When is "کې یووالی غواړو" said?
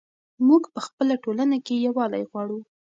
1.65-2.59